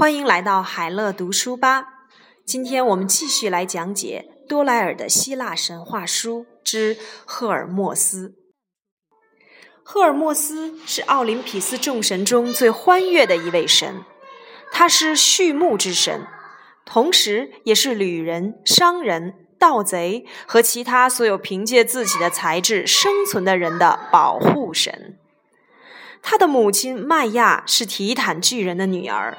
[0.00, 2.06] 欢迎来到海乐读书吧。
[2.46, 6.96] 今天我们继续来讲解多莱尔的希腊神话书之
[7.26, 8.32] 赫尔墨斯。
[9.82, 13.96] 赫尔墨斯是奥林匹斯众神中最欢悦的一位神，
[14.72, 16.26] 他是畜牧之神，
[16.86, 25.18] 同时也是旅人、商人、盗贼和其他所有凭借自己的才智生存的人的保护神。
[26.22, 29.36] 他的母亲麦亚是提坦巨人的女儿。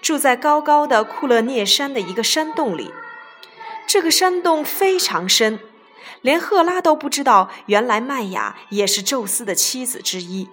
[0.00, 2.92] 住在高高的库勒涅山的一个山洞里，
[3.86, 5.58] 这个山洞非常深，
[6.20, 10.48] 连赫拉都不知道，原来麦雅也是宙斯的妻子之一。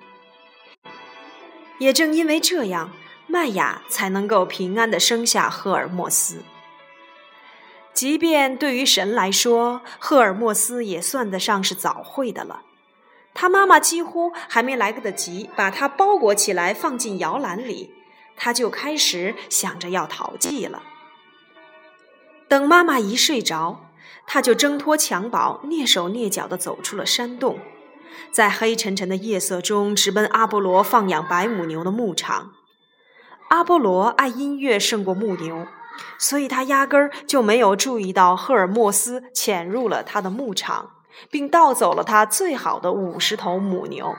[1.78, 2.92] 也正因为这样，
[3.28, 6.44] 麦雅才能够平安的生下赫尔墨斯。
[7.94, 12.64] 即便对于神来说，赫尔墨斯也算得上是早会的了，
[13.34, 17.94] 他妈妈几乎还没来得及把他包裹起来放进摇篮里。
[18.36, 20.84] 他就开始想着要逃祭了。
[22.48, 23.90] 等妈妈一睡着，
[24.28, 27.60] 他就挣脱襁褓，蹑手蹑脚地走出了山洞，
[28.32, 32.52] 在黑沉沉的夜色中直奔阿波罗放养白母牛的牧场。
[33.50, 35.68] 阿波罗爱音乐胜过牧牛，
[36.18, 40.92] 所以他压根儿就没有注意到赫尔墨斯潜入了他的牧场，
[41.30, 44.16] 并盗走了他最好的五十头母牛。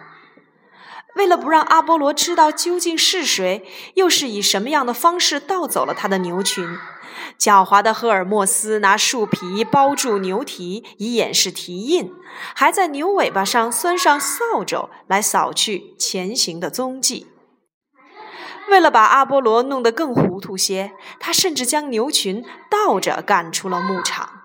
[1.17, 6.77] 为了不让阿波罗知道究竟是谁，又是以什么样的方式盗走了他的牛群，
[7.39, 12.13] 狡猾的赫尔墨斯拿树皮包住牛蹄以掩饰蹄印，
[12.55, 17.27] 还在牛尾巴上拴上扫帚来扫去前行的踪迹。
[18.69, 24.36] 为了把阿波罗弄得更糊涂些，他甚至将牛群倒着赶出了牧场。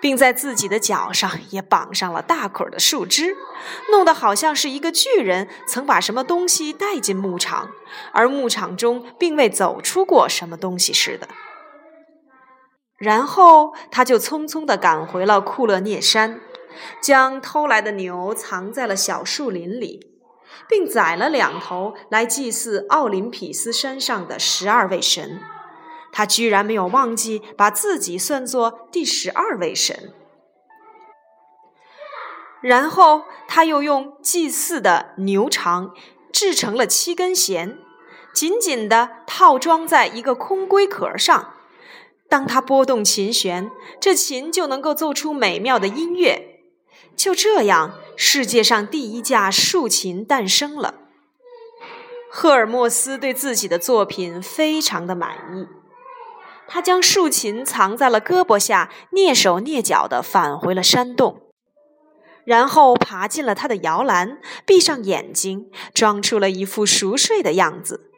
[0.00, 3.36] 并在自己的脚上也绑上了大捆的树枝，
[3.90, 7.70] 弄得好像是一个巨人曾把什么东西带进牧场，
[8.12, 11.28] 而牧场中并未走出过什么东西似的。
[12.96, 16.40] 然后他就匆匆地赶回了库勒涅山，
[17.02, 20.00] 将偷来的牛藏在了小树林里，
[20.68, 25.40] 并宰了两头来祭祀奥林匹斯山上的十二位神。
[26.12, 30.12] 他居然没有忘记把自己算作第十二位神，
[32.60, 35.94] 然后他又用祭祀的牛肠
[36.32, 37.78] 制成了七根弦，
[38.32, 41.54] 紧紧地套装在一个空龟壳上。
[42.28, 46.60] 当他拨动琴弦，这琴就能够奏出美妙的音乐。
[47.16, 50.94] 就这样，世界上第一架竖琴诞生了。
[52.30, 55.79] 赫尔墨斯对自己的作品非常的满意。
[56.72, 61.40] 他将竖琴藏在了胳膊下，蹑手蹑脚地返回了山洞，
[62.44, 68.12] 然后爬进了他的摇篮，闭上眼睛，装出了一副熟睡的样子。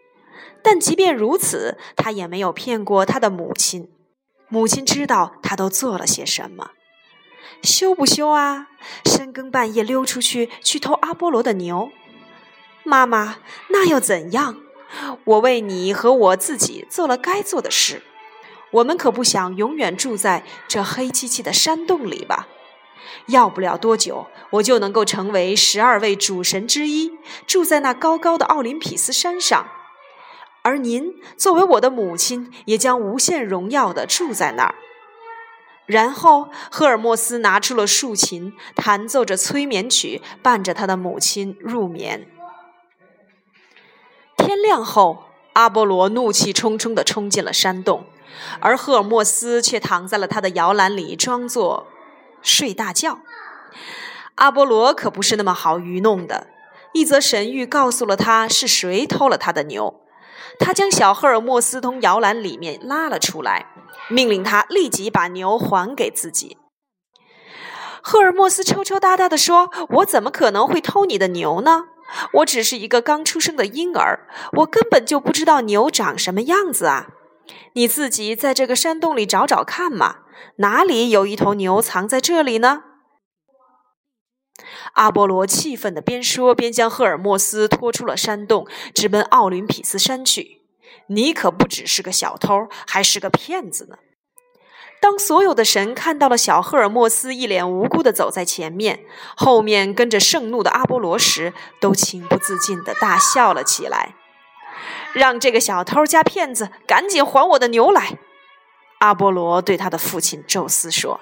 [0.62, 3.90] 但即便如此，他也没有骗过他的母亲。
[4.50, 6.72] 母亲知道他都做了些什么。
[7.62, 8.68] 羞不羞啊？
[9.06, 11.90] 深更半夜溜出去去偷阿波罗的牛？
[12.84, 13.38] 妈妈，
[13.70, 14.58] 那又怎样？
[15.24, 18.02] 我为你和我自己做了该做的事。
[18.72, 22.48] 我们可不想永远住在这黑漆漆的山洞里吧？
[23.26, 27.12] 要不了多久，我就能够成为十二位主神之一，
[27.46, 29.66] 住在那高高的奥林匹斯山上。
[30.62, 34.74] 而您作为我的母亲，也将无限荣耀地住在那儿。
[35.86, 42.28] 然后，赫尔墨斯拿出了竖琴，弹奏着催眠曲，伴着他的母亲入眠。
[44.36, 48.06] 天亮后，阿波罗怒气冲冲地冲进了山洞。
[48.60, 51.86] 而赫尔墨斯却躺在了他的摇篮里，装作
[52.42, 53.20] 睡大觉。
[54.36, 56.48] 阿波罗可不是那么好愚弄的。
[56.92, 60.02] 一则神谕告诉了他是谁偷了他的牛。
[60.58, 63.66] 他将小赫尔墨斯从摇篮里面拉了出来，
[64.08, 66.58] 命令他立即把牛还给自己。
[68.02, 71.84] 赫尔墨斯抽抽搭搭地说：“我怎么可能会偷你的牛呢？
[72.34, 74.28] 我只是一个刚出生的婴儿，
[74.58, 77.06] 我根本就不知道牛长什么样子啊！”
[77.74, 80.18] 你自己在这个山洞里找找看嘛，
[80.56, 82.84] 哪里有一头牛藏在这里呢？
[84.94, 90.62] 阿波罗气愤的边说边将赫尔墨斯拖出了山洞，直奔奥林匹斯山去。
[91.08, 93.96] 你可不只是个小偷，还是个骗子呢！
[95.00, 99.00] 当所有的神看到了小赫尔墨斯一脸无辜的走在前面，
[99.34, 104.14] 后面跟着盛怒的阿波罗时，都情不自禁的大笑了起来。
[105.14, 108.18] 让这个小偷加骗子赶紧还我的牛来！
[108.98, 111.20] 阿波罗对他的父亲宙斯说：“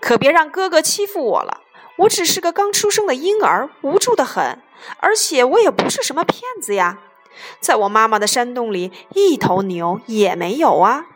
[0.00, 1.62] 可别让哥哥欺负我了，
[1.98, 4.62] 我只是个刚出生的婴儿，无助的很，
[4.98, 6.98] 而且我也不是什么骗子呀。
[7.60, 11.06] 在我妈妈的山洞里，一头牛也没有啊。”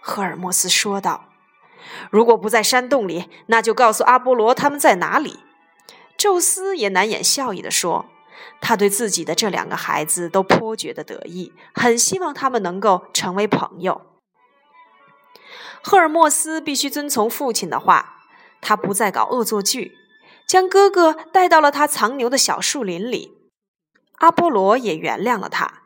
[0.00, 1.26] 赫尔墨斯说道。
[2.10, 5.40] “如果不在山洞里，那就告诉阿波罗他们在哪里。”
[6.18, 8.06] 宙斯也难掩笑意地说
[8.60, 14.02] ：“他对自己的这两个孩子都颇觉得得意，很希望他们能够成为朋友。”
[15.82, 18.22] 赫尔墨斯必须遵从父亲的话，
[18.60, 19.96] 他不再搞恶作剧，
[20.46, 23.32] 将哥哥带到了他藏牛的小树林里。
[24.16, 25.82] 阿波罗也原谅了他。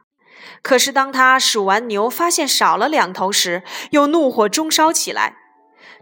[0.63, 5.37] 可是当他数完牛，发现少了两头时，又怒火中烧起来。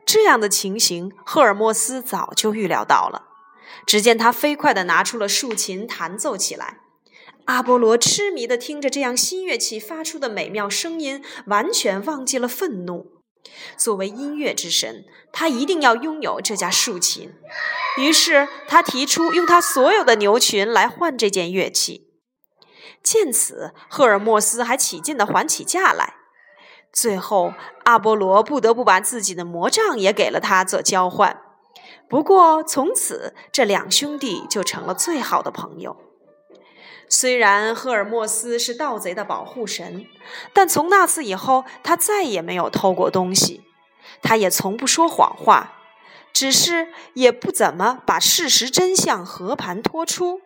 [0.07, 3.25] 这样的情形，赫尔墨斯早就预料到了。
[3.87, 6.79] 只见他飞快地拿出了竖琴，弹奏起来。
[7.47, 13.23] 阿波罗痴迷地听着这样新乐器发出的美妙声音，完全忘记了愤怒。
[13.77, 17.33] 作为音乐之神，他一定要拥有这架竖琴。
[17.99, 22.09] 于是他提出用他所有的牛群来换这件乐器。
[23.03, 26.17] 见此，赫尔墨斯还起劲地还起价来。
[26.93, 27.55] 最后，
[27.85, 31.41] 阿波罗不得不把自己的魔杖也给了他做交换。
[32.11, 35.97] 不过，从此这两兄弟就成了最好的朋友。
[37.09, 40.05] 虽然赫尔墨斯是盗贼的保护神，
[40.53, 43.63] 但从那次以后，他再也没有偷过东西。
[44.21, 45.75] 他也从不说谎话，
[46.33, 50.41] 只是也不怎么把事实真相和盘托出。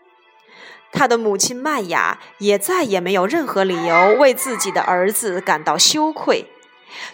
[0.93, 6.50] 他的母亲麦雅也再也没有任何理由为自己的儿子感到羞愧。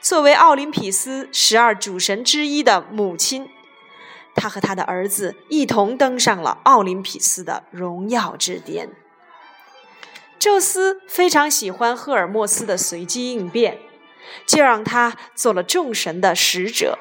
[0.00, 3.48] 作为奥林匹斯十二主神之一的母亲，
[4.34, 8.90] 他和他的儿子一同登上了奥林匹斯的荣耀之巅。
[10.38, 13.78] 宙斯非常喜欢赫尔墨斯的随机应变，
[14.46, 16.98] 就让他做了众神的使者。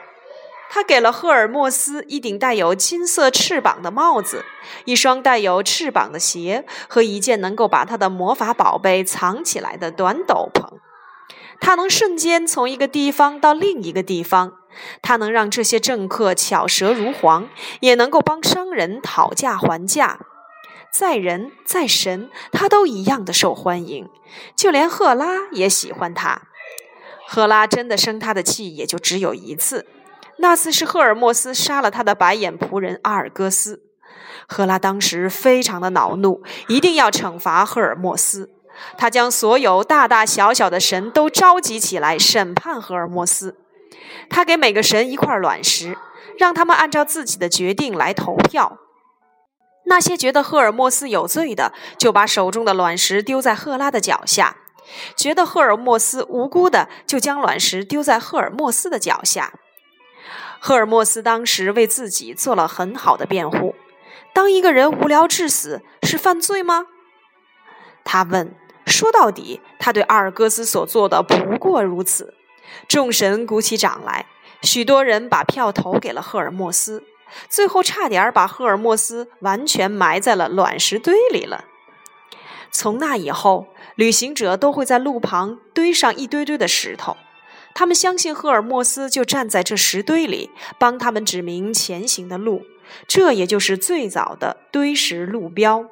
[0.72, 4.46] 他给了赫尔墨斯一顶带有金色翅膀的帽子，
[4.86, 10.80] 一双带有翅膀的鞋和一件能够把他的魔法宝贝藏起来的短斗篷。
[11.60, 14.54] 他能瞬间从一个地方到另一个地方，
[15.02, 17.50] 他能让这些政客巧舌如簧，
[17.82, 20.20] 也能够帮商人讨价还价。
[20.92, 24.10] 在人，在神，他都一样的受欢迎，
[24.56, 26.44] 就连赫拉也喜欢他。
[27.28, 29.86] 赫拉真的生他的气，也就只有一次，
[30.38, 33.84] 那次是赫尔墨斯杀了他的白眼仆人阿尔戈斯。
[34.48, 38.50] 赫拉当时非常的恼怒，一定要惩罚赫尔墨斯。
[38.98, 43.58] 他将所有大大小小的神都召集起来审判赫尔墨斯。
[44.30, 45.98] 他给每个神一块卵石，
[46.38, 48.78] 让他们按照自己的决定来投票。
[49.86, 54.56] 那些觉得赫尔墨斯有罪的，就把手中的卵石丢在赫拉的脚下；
[55.16, 59.54] 觉得赫尔墨斯无辜的，就将卵石丢在赫尔墨斯的脚下。
[60.60, 63.74] 赫尔墨斯当时为自己做了很好的辩护：
[64.34, 66.86] 当一个人无聊致死是犯罪吗？
[68.04, 68.54] 他问。
[68.90, 72.34] 说到底，他对阿尔戈斯所做的不过如此。
[72.88, 74.26] 众神鼓起掌来，
[74.62, 77.04] 许多人把票投给了赫尔墨斯。
[77.48, 81.66] 最后差点把赫尔墨斯完全埋在了卵石堆里了。
[82.72, 87.18] 从那以后，旅行者都会在路旁堆上一堆堆的石头，
[87.76, 90.50] 他们相信赫尔墨斯就站在这石堆里，
[90.80, 92.64] 帮他们指明前行的路。
[93.08, 95.86] 这也就是最早的堆石路标。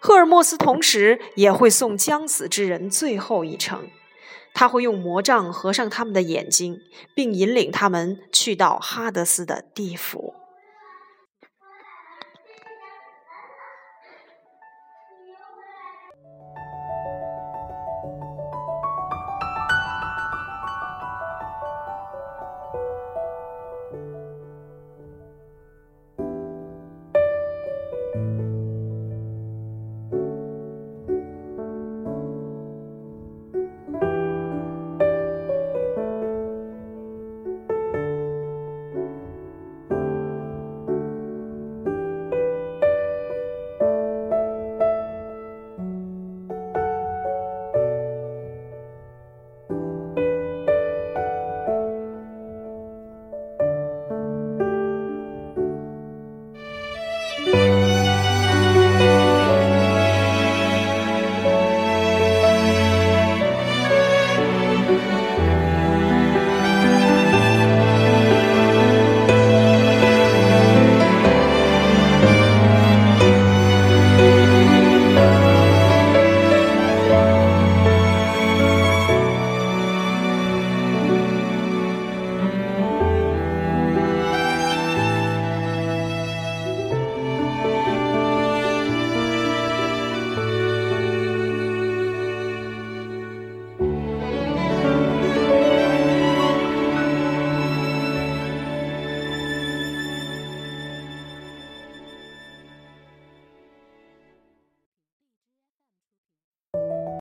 [0.00, 3.88] 赫尔墨斯同时也会送将死之人最后一程。
[4.52, 6.80] 他会用魔杖合上他们的眼睛，
[7.12, 10.33] 并引领他们去到哈德斯的地府。